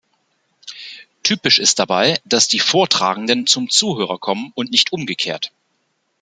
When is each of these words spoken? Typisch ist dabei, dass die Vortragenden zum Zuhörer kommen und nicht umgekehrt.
Typisch 1.21 1.59
ist 1.59 1.77
dabei, 1.77 2.19
dass 2.25 2.47
die 2.47 2.57
Vortragenden 2.59 3.45
zum 3.45 3.69
Zuhörer 3.69 4.17
kommen 4.17 4.51
und 4.55 4.71
nicht 4.71 4.91
umgekehrt. 4.91 5.51